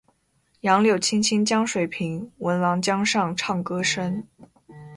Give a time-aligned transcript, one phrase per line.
[0.61, 4.23] 杨柳青青江水平，闻郎江上唱歌声。